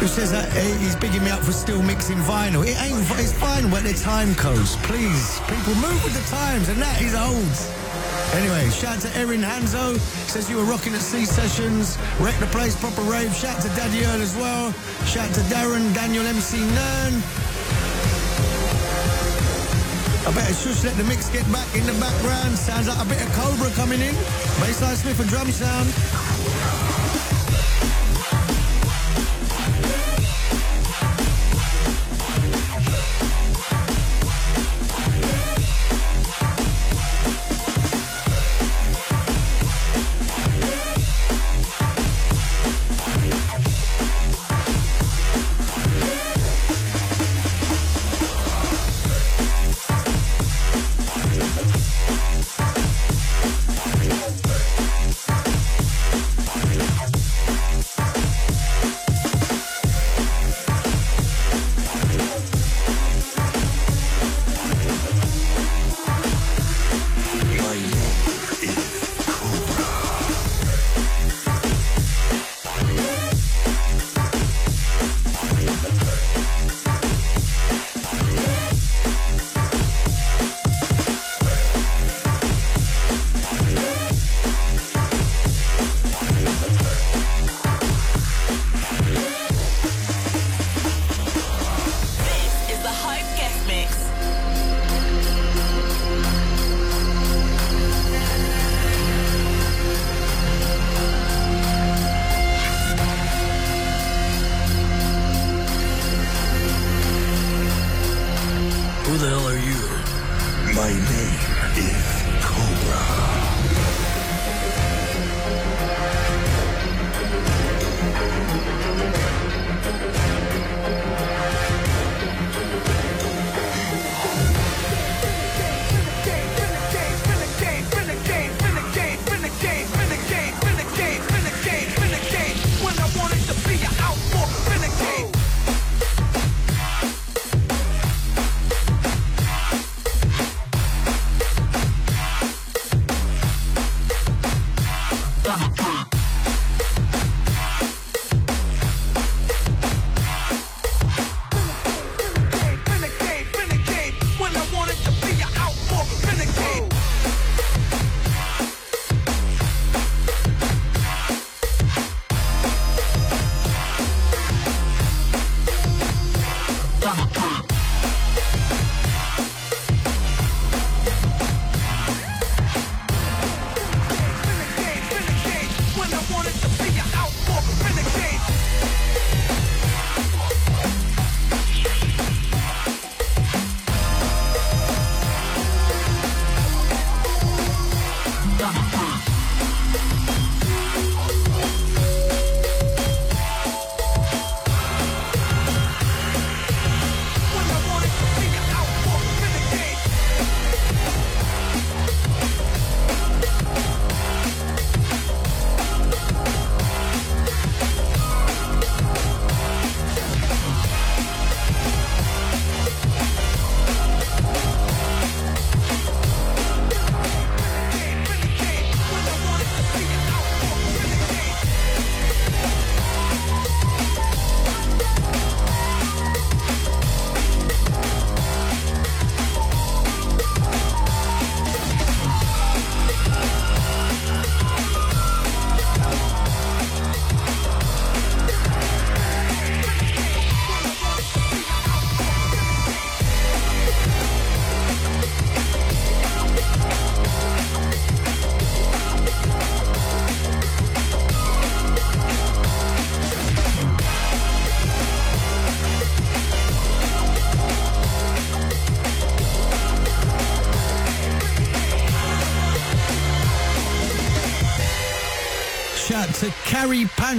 Who 0.00 0.08
says 0.08 0.32
that 0.32 0.52
he's 0.80 0.96
bigging 0.96 1.22
me 1.22 1.30
up 1.30 1.44
for 1.44 1.52
still 1.52 1.82
mixing 1.84 2.18
vinyl? 2.18 2.66
It 2.66 2.82
ain't, 2.82 2.98
it's 3.20 3.32
vinyl, 3.34 3.70
but 3.70 3.84
the 3.84 3.94
time 3.94 4.34
codes. 4.34 4.74
Please, 4.78 5.38
people 5.42 5.74
move 5.76 6.02
with 6.02 6.14
the 6.14 6.36
times, 6.36 6.68
and 6.68 6.82
that 6.82 7.00
is 7.00 7.14
old. 7.14 7.85
Anyway, 8.36 8.68
shout 8.68 9.00
to 9.00 9.08
Erin 9.16 9.40
Hanzo. 9.40 9.98
Says 10.28 10.50
you 10.50 10.58
were 10.58 10.64
rocking 10.64 10.92
at 10.92 11.00
Sea 11.00 11.24
Sessions. 11.24 11.96
Wreck 12.20 12.38
the 12.38 12.46
place, 12.46 12.76
proper 12.76 13.00
rave. 13.00 13.34
Shout 13.34 13.62
to 13.62 13.68
Daddy 13.68 14.04
Earl 14.04 14.20
as 14.20 14.36
well. 14.36 14.72
Shout 15.06 15.32
to 15.34 15.40
Darren, 15.48 15.94
Daniel 15.94 16.26
MC 16.26 16.60
Nern. 16.60 17.14
I 20.26 20.32
better 20.34 20.52
shush 20.52 20.84
let 20.84 20.96
the 20.96 21.04
mix 21.04 21.30
get 21.30 21.50
back 21.50 21.72
in 21.74 21.86
the 21.86 21.94
background. 21.94 22.58
Sounds 22.58 22.88
like 22.88 23.00
a 23.00 23.08
bit 23.08 23.22
of 23.22 23.32
Cobra 23.32 23.70
coming 23.70 24.00
in. 24.02 24.14
Bassline 24.60 24.96
Smith 24.96 25.18
and 25.18 25.30
drumsound. 25.30 26.25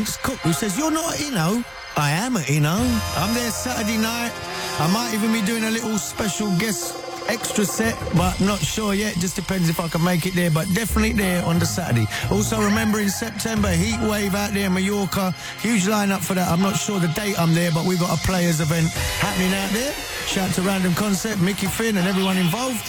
Cook, 0.05 0.37
who 0.39 0.53
says, 0.53 0.77
You're 0.77 0.91
not 0.91 1.15
a 1.15 1.17
Inno. 1.17 1.63
I 1.95 2.11
am 2.11 2.35
a 2.35 2.41
Inno. 2.41 2.77
I'm 3.17 3.33
there 3.33 3.49
Saturday 3.49 3.97
night. 3.97 4.31
I 4.79 4.87
might 4.93 5.13
even 5.13 5.33
be 5.33 5.41
doing 5.41 5.63
a 5.63 5.71
little 5.71 5.97
special 5.97 6.55
guest 6.57 7.07
extra 7.27 7.65
set, 7.65 7.97
but 8.15 8.39
not 8.39 8.59
sure 8.59 8.93
yet. 8.93 9.15
Just 9.15 9.35
depends 9.35 9.69
if 9.69 9.79
I 9.79 9.87
can 9.87 10.03
make 10.03 10.25
it 10.25 10.35
there, 10.35 10.51
but 10.51 10.71
definitely 10.73 11.13
there 11.13 11.43
on 11.45 11.59
the 11.59 11.65
Saturday. 11.65 12.05
Also, 12.31 12.61
remember 12.61 12.99
in 12.99 13.09
September, 13.09 13.69
Heat 13.69 13.99
Wave 14.01 14.35
out 14.35 14.53
there 14.53 14.67
in 14.67 14.73
Mallorca. 14.73 15.33
Huge 15.61 15.85
lineup 15.85 16.23
for 16.23 16.35
that. 16.35 16.47
I'm 16.47 16.61
not 16.61 16.75
sure 16.75 16.99
the 16.99 17.07
date 17.09 17.39
I'm 17.39 17.53
there, 17.53 17.71
but 17.71 17.85
we've 17.85 17.99
got 17.99 18.11
a 18.11 18.21
Playaz 18.21 18.61
event 18.61 18.87
happening 19.19 19.53
out 19.53 19.71
there. 19.71 19.91
Shout 20.27 20.53
to 20.55 20.61
Random 20.61 20.93
Concept, 20.93 21.41
Mickey 21.41 21.67
Finn, 21.67 21.97
and 21.97 22.07
everyone 22.07 22.37
involved. 22.37 22.85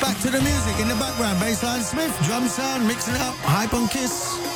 Back 0.00 0.18
to 0.22 0.30
the 0.30 0.40
music 0.40 0.80
in 0.80 0.88
the 0.88 0.96
background. 0.96 1.38
Bassline 1.38 1.82
Smith, 1.82 2.12
drumsound, 2.26 2.86
mixing 2.86 3.14
up, 3.14 3.34
hype 3.46 3.72
on 3.72 3.88
Kiss. 3.88 4.51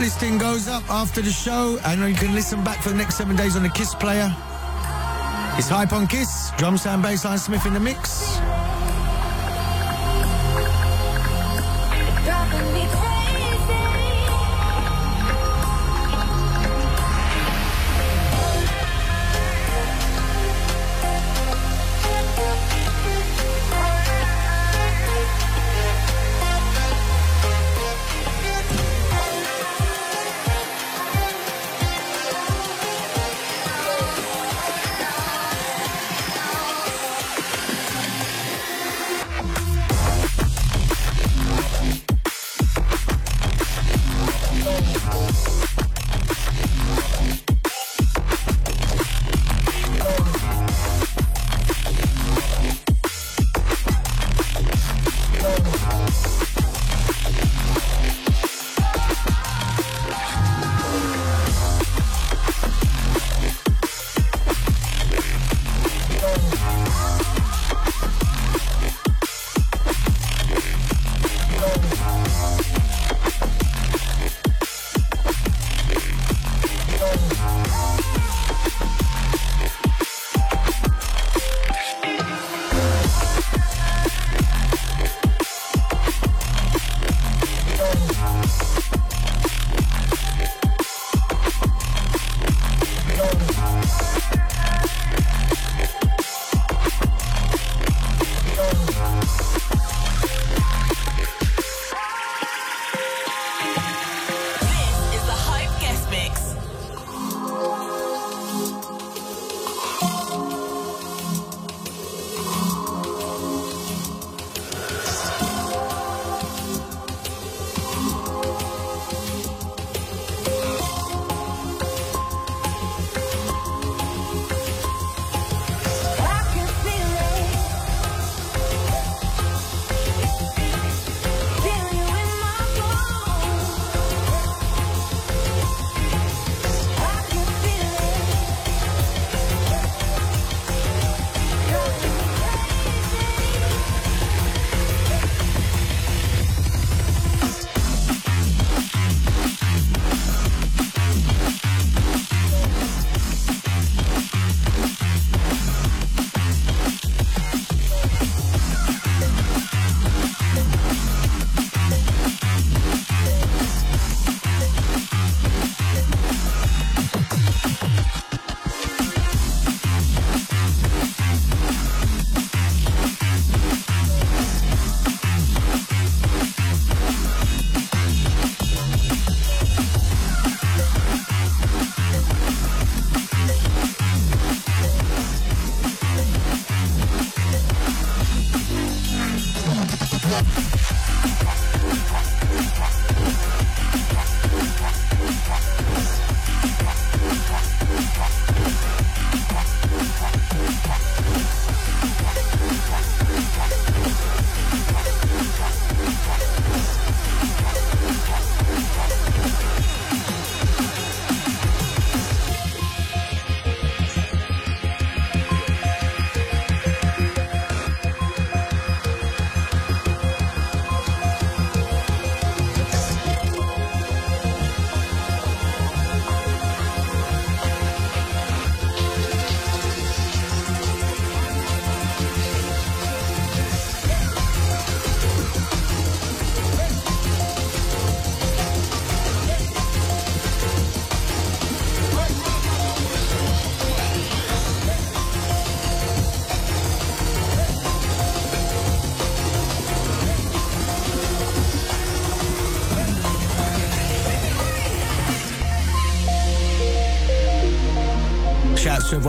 Listing 0.00 0.38
goes 0.38 0.66
up 0.66 0.88
after 0.90 1.20
the 1.20 1.30
show, 1.30 1.78
and 1.84 2.00
you 2.00 2.14
can 2.14 2.34
listen 2.34 2.64
back 2.64 2.82
for 2.82 2.88
the 2.88 2.94
next 2.94 3.16
seven 3.18 3.36
days 3.36 3.54
on 3.54 3.62
the 3.62 3.68
Kiss 3.68 3.94
player. 3.94 4.34
It's 5.58 5.68
Hype 5.68 5.92
on 5.92 6.06
Kiss, 6.06 6.52
Drumsound, 6.52 7.04
bassline 7.04 7.38
Smith 7.38 7.66
in 7.66 7.74
the 7.74 7.80
mix. 7.80 8.29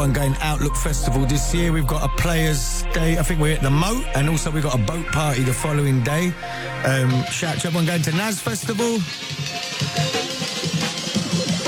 Everyone 0.02 0.20
going 0.20 0.42
Outlook 0.42 0.76
Festival 0.78 1.28
this 1.28 1.54
year. 1.54 1.72
We've 1.72 1.86
got 1.86 2.04
a 2.04 2.08
Playaz 2.20 2.92
day. 2.92 3.20
I 3.20 3.22
think 3.22 3.40
we're 3.40 3.54
at 3.54 3.62
the 3.62 3.70
Moat, 3.70 4.04
and 4.16 4.30
also 4.30 4.50
we've 4.50 4.64
got 4.64 4.74
a 4.74 4.82
boat 4.82 5.06
party 5.06 5.44
the 5.44 5.54
following 5.54 6.02
day. 6.02 6.34
Um, 6.86 7.24
shout 7.26 7.58
out 7.58 7.62
to 7.62 7.68
everyone 7.68 7.86
going 7.86 8.02
to 8.02 8.12
NASS 8.14 8.42
Festival. 8.42 8.96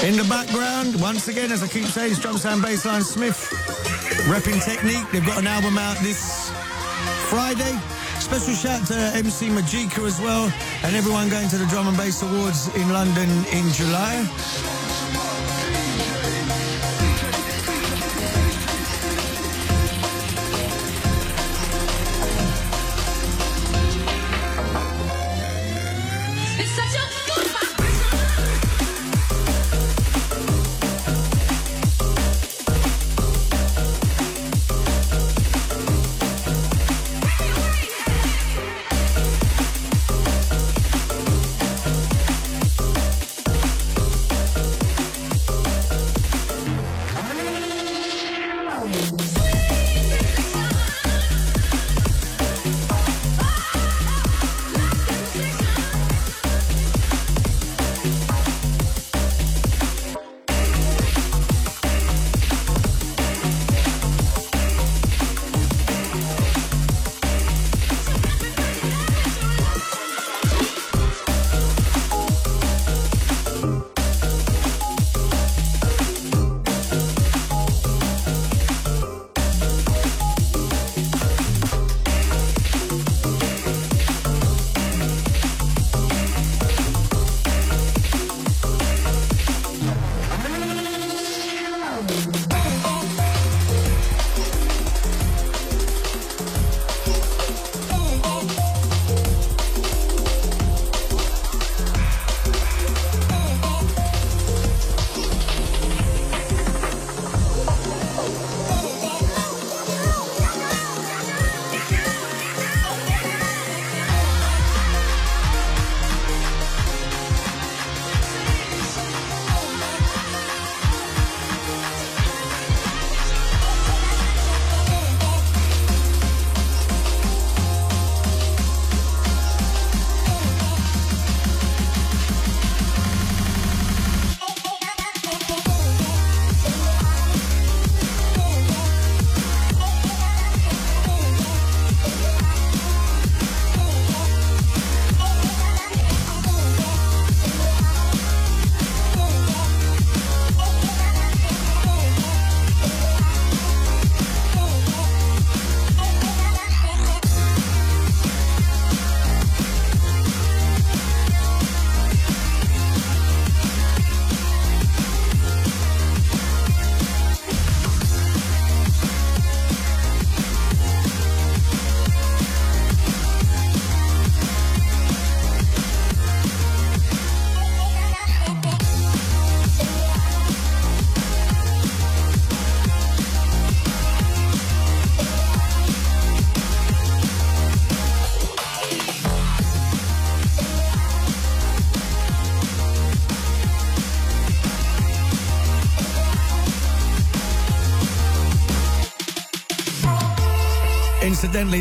In 0.01 0.17
the 0.17 0.25
background, 0.27 0.99
once 0.99 1.27
again, 1.27 1.51
as 1.51 1.61
I 1.61 1.67
keep 1.67 1.85
saying, 1.85 2.13
it's 2.13 2.19
Drumsound 2.19 2.61
Bassline 2.63 3.03
Smith. 3.03 3.37
Repping 4.25 4.65
Technique. 4.65 5.05
They've 5.11 5.23
got 5.23 5.37
an 5.37 5.45
album 5.45 5.77
out 5.77 5.97
this 5.97 6.49
Friday. 7.29 7.77
Special 8.17 8.55
shout 8.55 8.87
to 8.87 8.95
MC 9.13 9.49
Majika 9.49 10.07
as 10.07 10.19
well, 10.19 10.51
and 10.81 10.95
everyone 10.95 11.29
going 11.29 11.49
to 11.49 11.57
the 11.59 11.67
Drum 11.67 11.87
and 11.87 11.95
Bass 11.95 12.23
Awards 12.23 12.75
in 12.75 12.89
London 12.89 13.29
in 13.53 13.71
July. 13.73 14.72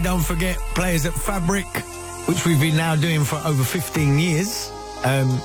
Don't 0.01 0.22
forget 0.22 0.57
Playaz 0.74 1.07
at 1.07 1.12
Fabric, 1.12 1.66
which 2.26 2.47
we've 2.47 2.61
been 2.61 2.76
now 2.76 2.97
doing 2.97 3.24
for 3.24 3.36
over 3.45 3.62
15 3.62 4.18
years. 4.18 4.70
Um, 5.05 5.40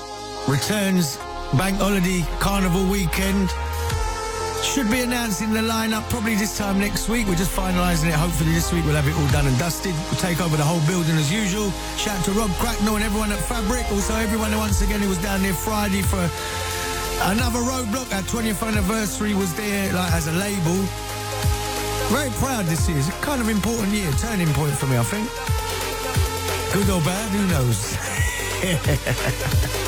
returns 0.47 1.17
bank 1.57 1.77
holiday 1.77 2.23
carnival 2.39 2.85
weekend. 2.85 3.49
Should 4.63 4.89
be 4.89 5.01
announcing 5.01 5.53
the 5.53 5.61
lineup 5.61 6.09
probably 6.09 6.35
this 6.35 6.57
time 6.57 6.79
next 6.79 7.09
week. 7.09 7.27
We're 7.27 7.35
just 7.35 7.55
finalising 7.55 8.07
it. 8.09 8.13
Hopefully 8.13 8.51
this 8.53 8.71
week 8.73 8.85
we'll 8.85 8.95
have 8.95 9.07
it 9.07 9.15
all 9.15 9.27
done 9.31 9.47
and 9.47 9.57
dusted. 9.57 9.93
We'll 10.11 10.19
take 10.19 10.41
over 10.41 10.57
the 10.57 10.63
whole 10.63 10.85
building 10.87 11.15
as 11.15 11.31
usual. 11.31 11.71
Shout 11.97 12.17
out 12.19 12.25
to 12.25 12.31
Rob 12.31 12.49
Cracknell 12.51 12.95
and 12.95 13.03
everyone 13.03 13.31
at 13.31 13.39
Fabric. 13.39 13.85
Also 13.91 14.15
everyone 14.15 14.55
once 14.57 14.81
again 14.81 14.99
who 14.99 15.09
was 15.09 15.21
down 15.21 15.41
there 15.41 15.53
Friday 15.53 16.01
for 16.01 16.21
another 17.31 17.59
roadblock. 17.59 18.13
Our 18.13 18.23
20th 18.23 18.67
anniversary 18.67 19.33
was 19.33 19.53
there 19.55 19.93
like 19.93 20.11
as 20.13 20.27
a 20.27 20.33
label. 20.33 21.06
Very 22.09 22.29
proud 22.31 22.65
this 22.65 22.87
year. 22.87 22.97
It's 22.97 23.09
a 23.09 23.11
kind 23.21 23.41
of 23.41 23.49
important 23.49 23.89
year, 23.89 24.09
turning 24.13 24.47
point 24.53 24.73
for 24.73 24.87
me, 24.87 24.97
I 24.97 25.03
think. 25.03 25.29
Good 26.73 26.89
or 26.89 27.01
bad, 27.01 27.29
who 27.31 27.47
knows? 27.47 27.97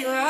your 0.00 0.29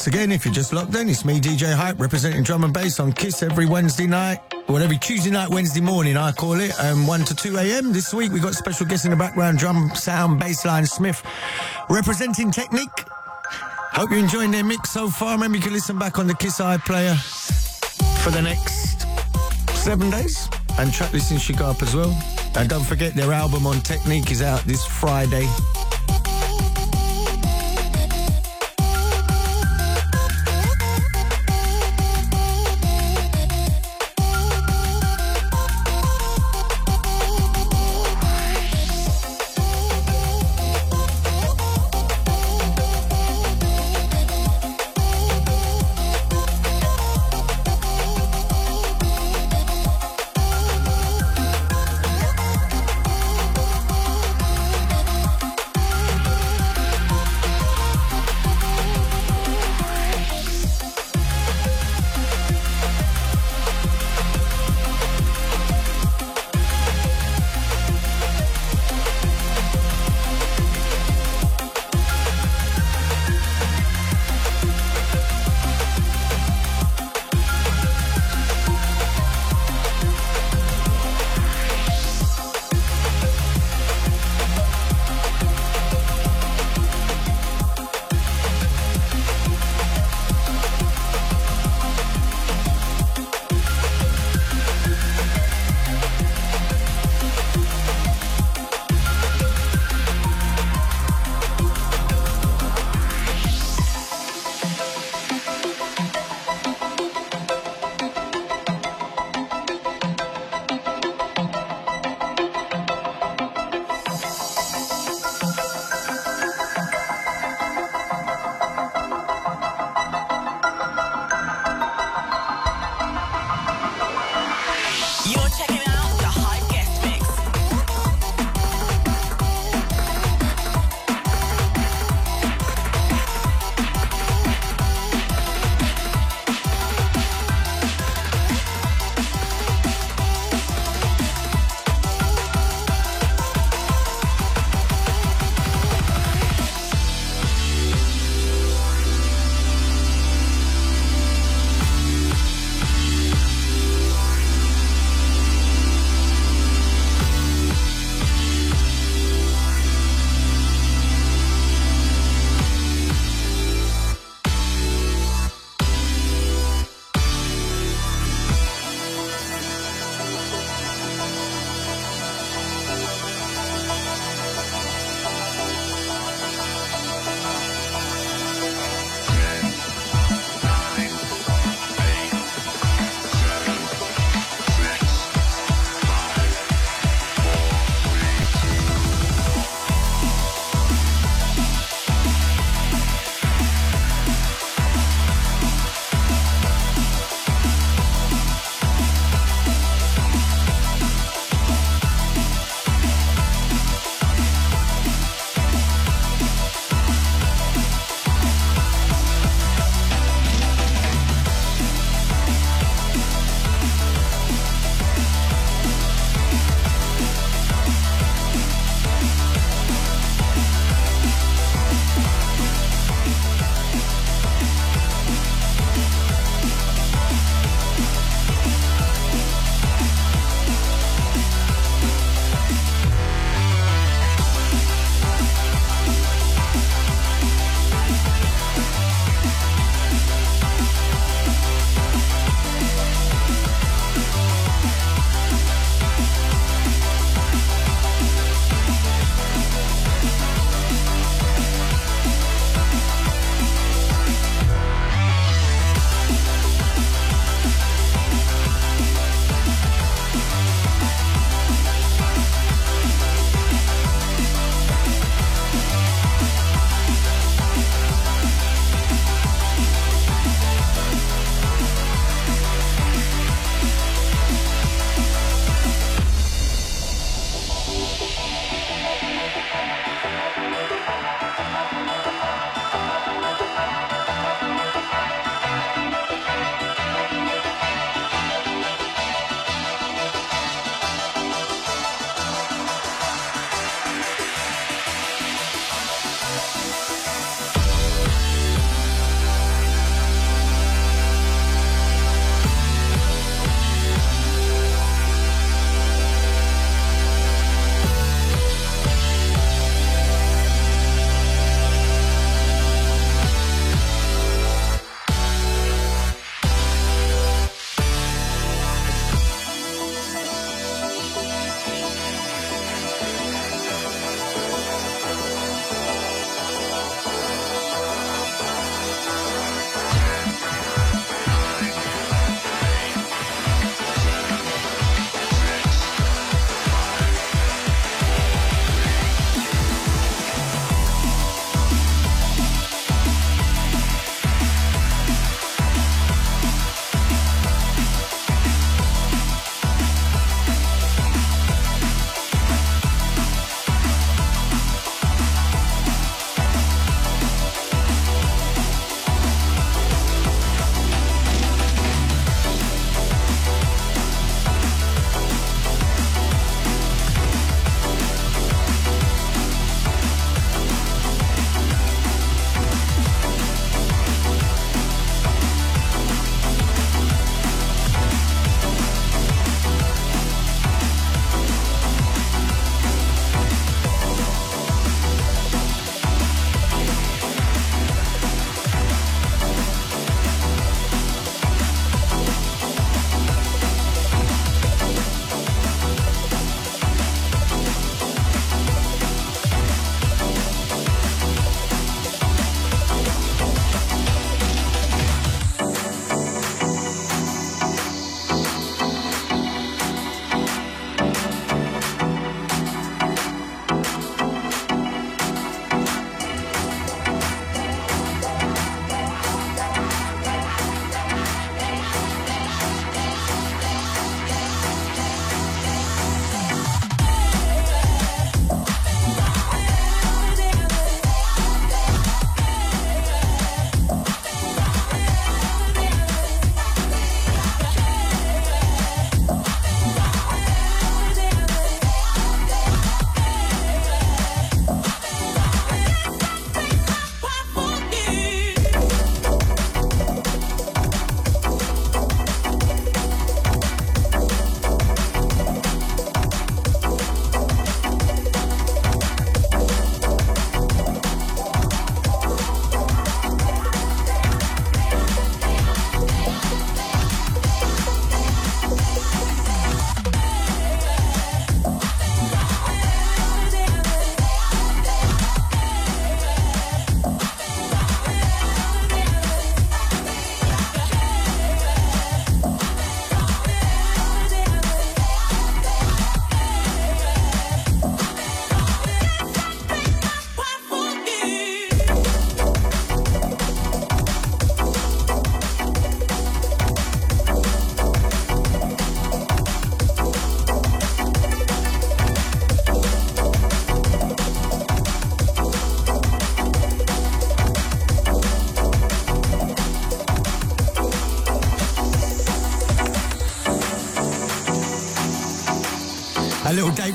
Once 0.00 0.06
again, 0.06 0.32
if 0.32 0.46
you're 0.46 0.54
just 0.54 0.72
locked 0.72 0.94
in, 0.94 1.10
it's 1.10 1.26
me, 1.26 1.38
DJ 1.38 1.74
Hype, 1.74 2.00
representing 2.00 2.42
drum 2.42 2.64
and 2.64 2.72
bass 2.72 2.98
on 3.00 3.12
Kiss 3.12 3.42
every 3.42 3.66
Wednesday 3.66 4.06
night. 4.06 4.38
Well, 4.66 4.82
every 4.82 4.96
Tuesday 4.96 5.30
night, 5.30 5.50
Wednesday 5.50 5.82
morning, 5.82 6.16
I 6.16 6.32
call 6.32 6.54
it, 6.54 6.72
um, 6.82 7.06
1 7.06 7.24
to 7.26 7.34
2 7.34 7.58
a.m. 7.58 7.92
This 7.92 8.14
week, 8.14 8.32
we 8.32 8.40
got 8.40 8.54
special 8.54 8.86
guests 8.86 9.04
in 9.04 9.10
the 9.10 9.16
background, 9.18 9.58
drum, 9.58 9.90
sound, 9.94 10.40
bassline, 10.40 10.88
Smith, 10.88 11.22
representing 11.90 12.50
Technique. 12.50 12.88
Hope 13.92 14.08
you're 14.08 14.20
enjoying 14.20 14.52
their 14.52 14.64
mix 14.64 14.88
so 14.88 15.10
far. 15.10 15.34
Remember, 15.34 15.58
you 15.58 15.62
can 15.62 15.74
listen 15.74 15.98
back 15.98 16.18
on 16.18 16.26
the 16.26 16.34
Kiss 16.34 16.60
iPlayer 16.60 17.14
for 18.24 18.30
the 18.30 18.40
next 18.40 19.02
seven 19.76 20.08
days. 20.08 20.48
And 20.78 20.90
track 20.94 21.12
listing 21.12 21.36
should 21.36 21.58
go 21.58 21.66
up 21.66 21.82
as 21.82 21.94
well. 21.94 22.18
And 22.56 22.70
don't 22.70 22.86
forget, 22.86 23.12
their 23.12 23.34
album 23.34 23.66
on 23.66 23.82
Technique 23.82 24.30
is 24.30 24.40
out 24.40 24.62
this 24.62 24.82
Friday. 24.82 25.46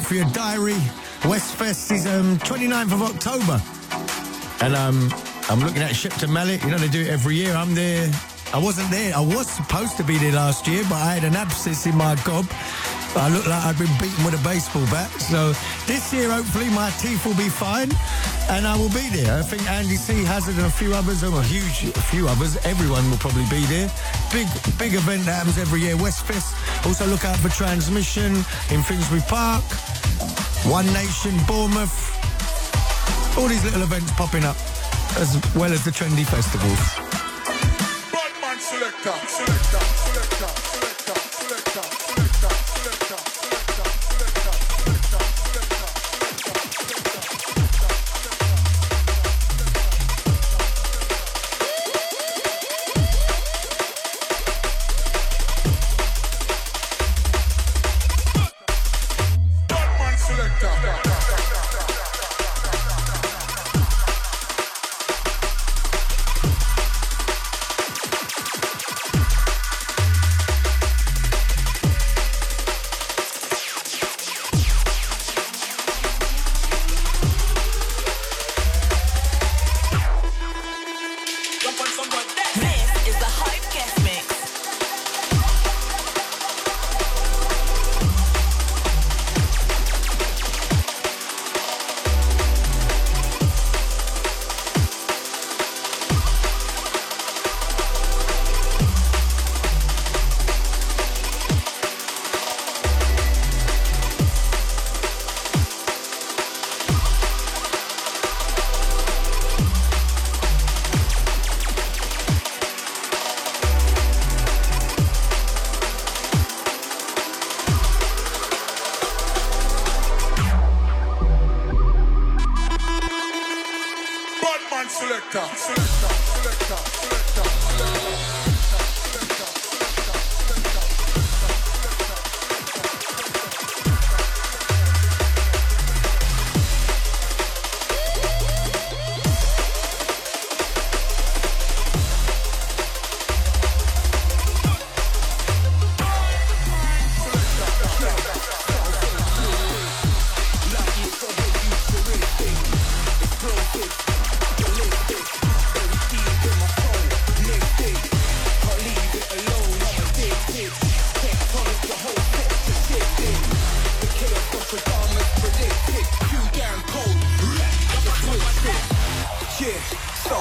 For 0.08 0.14
your 0.14 0.26
diary. 0.34 0.78
Westfest 1.22 1.92
is 1.92 2.06
um, 2.06 2.38
29th 2.38 2.94
of 2.94 3.02
October. 3.02 3.60
And 4.64 4.76
um, 4.76 5.12
I'm 5.50 5.60
looking 5.62 5.82
at 5.82 5.96
Shepton 5.96 6.32
Mallet. 6.32 6.64
You 6.64 6.70
know, 6.70 6.78
they 6.78 6.88
do 6.88 7.02
it 7.02 7.08
every 7.08 7.36
year. 7.36 7.56
I'm 7.56 7.74
there. 7.74 8.12
I 8.54 8.60
wasn't 8.60 8.92
there. 8.92 9.16
I 9.16 9.20
was 9.20 9.50
supposed 9.50 9.98
to 9.98 10.04
be 10.04 10.20
there 10.20 10.34
last 10.34 10.68
year, 10.68 10.84
but 10.84 10.96
I 10.96 11.16
had 11.16 11.24
an 11.24 11.36
abscess 11.36 11.88
in 11.88 11.96
my 11.96 12.14
gob. 12.24 12.46
I 13.18 13.30
look 13.30 13.48
like 13.48 13.64
I've 13.64 13.80
been 13.80 13.92
beaten 13.98 14.24
with 14.26 14.40
a 14.40 14.44
baseball 14.44 14.86
bat. 14.92 15.10
So 15.10 15.54
this 15.88 16.14
year, 16.14 16.30
hopefully, 16.30 16.70
my 16.70 16.92
teeth 17.00 17.26
will 17.26 17.36
be 17.36 17.50
fine 17.50 17.90
and 18.50 18.68
I 18.68 18.78
will 18.78 18.90
be 18.90 19.08
there. 19.10 19.40
I 19.40 19.42
think 19.42 19.64
Andy 19.72 19.96
C. 19.96 20.24
Hazard 20.24 20.56
and 20.56 20.66
a 20.66 20.70
few 20.70 20.94
others, 20.94 21.24
oh, 21.24 21.36
a 21.38 21.44
huge 21.44 21.96
a 21.96 22.02
few 22.12 22.28
others, 22.28 22.58
everyone 22.66 23.10
will 23.10 23.18
probably 23.18 23.46
be 23.50 23.64
there. 23.66 23.90
Big, 24.32 24.48
big 24.78 24.94
event 24.94 25.24
that 25.26 25.34
happens 25.34 25.58
every 25.58 25.82
year, 25.82 25.96
Westfest. 25.96 26.54
Also 26.86 27.06
look 27.08 27.24
out 27.24 27.38
for 27.38 27.50
Transmission 27.50 28.36
in 28.70 28.84
Finsbury 28.84 29.24
Park, 29.28 29.64
One 30.68 30.92
Nation, 30.94 31.38
Bournemouth. 31.48 31.94
All 33.38 33.48
these 33.48 33.64
little 33.64 33.84
events 33.84 34.12
popping 34.14 34.44
up, 34.44 34.58
as 35.18 35.40
well 35.56 35.72
as 35.72 35.86
the 35.86 35.92
trendy 35.92 36.26
festivals. 36.26 37.05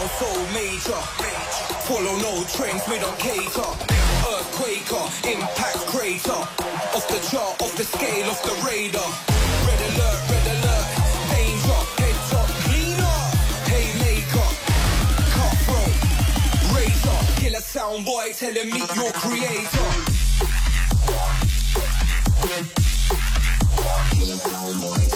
Sound 0.09 0.11
so 0.19 0.53
major. 0.53 1.01
Follow 1.87 2.17
no 2.19 2.45
trends, 2.55 2.83
we 2.89 2.99
don't 2.99 3.19
cater. 3.19 3.71
Earthquaker, 4.33 5.05
impact 5.33 5.79
crater. 5.87 6.33
Off 6.33 7.07
the 7.09 7.21
chart, 7.31 7.61
off 7.63 7.77
the 7.77 7.85
scale, 7.85 8.31
off 8.31 8.43
the 8.43 8.55
radar. 8.67 9.11
Red 9.67 9.81
alert, 9.89 10.21
red 10.31 10.47
alert. 10.55 10.87
Danger, 11.31 11.81
heads 12.01 12.33
up, 12.33 12.49
cleaner. 12.65 13.19
Haymaker, 13.71 14.51
cutthroat, 15.35 15.95
razor. 16.75 17.41
Killer 17.41 17.61
sound 17.61 18.05
boy, 18.05 18.33
telling 18.33 18.71
me 18.71 18.79
your 18.79 19.13
creator. 19.13 19.89
Killer 24.11 24.37
sound. 24.37 25.14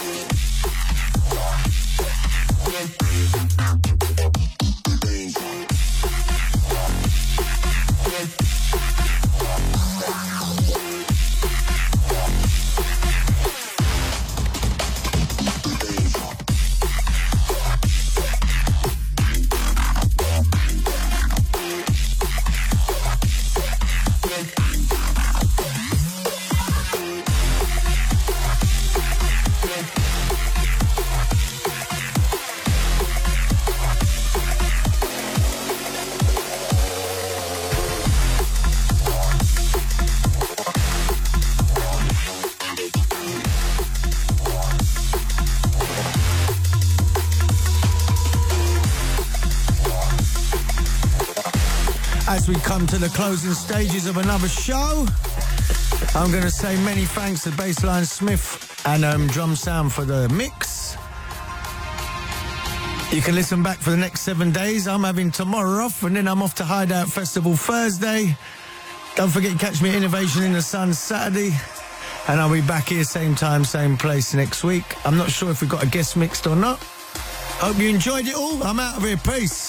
Come 52.78 52.86
to 52.86 52.98
the 52.98 53.08
closing 53.08 53.54
stages 53.54 54.06
of 54.06 54.18
another 54.18 54.46
show, 54.46 55.04
I'm 56.14 56.30
going 56.30 56.44
to 56.44 56.50
say 56.50 56.80
many 56.84 57.06
thanks 57.06 57.42
to 57.42 57.50
Bassline 57.50 58.06
Smith 58.06 58.80
and 58.86 59.04
um, 59.04 59.26
Drumsound 59.26 59.90
for 59.90 60.04
the 60.04 60.28
mix. 60.28 60.96
You 63.12 63.20
can 63.20 63.34
listen 63.34 63.64
back 63.64 63.78
for 63.78 63.90
the 63.90 63.96
next 63.96 64.20
seven 64.20 64.52
days. 64.52 64.86
I'm 64.86 65.02
having 65.02 65.32
tomorrow 65.32 65.86
off, 65.86 66.04
and 66.04 66.14
then 66.14 66.28
I'm 66.28 66.40
off 66.40 66.54
to 66.54 66.64
Hideout 66.64 67.08
Festival 67.08 67.56
Thursday. 67.56 68.36
Don't 69.16 69.30
forget 69.30 69.50
to 69.50 69.58
catch 69.58 69.82
me 69.82 69.88
at 69.88 69.96
Innovation 69.96 70.44
in 70.44 70.52
the 70.52 70.62
Sun 70.62 70.94
Saturday. 70.94 71.50
And 72.28 72.40
I'll 72.40 72.52
be 72.52 72.60
back 72.60 72.90
here 72.90 73.02
same 73.02 73.34
time, 73.34 73.64
same 73.64 73.96
place 73.96 74.34
next 74.34 74.62
week. 74.62 74.84
I'm 75.04 75.16
not 75.16 75.32
sure 75.32 75.50
if 75.50 75.62
we've 75.62 75.68
got 75.68 75.82
a 75.82 75.88
guest 75.88 76.16
mixed 76.16 76.46
or 76.46 76.54
not. 76.54 76.78
Hope 77.58 77.76
you 77.80 77.88
enjoyed 77.88 78.28
it 78.28 78.36
all. 78.36 78.62
I'm 78.62 78.78
out 78.78 78.98
of 78.98 79.02
here. 79.02 79.16
Peace. 79.16 79.66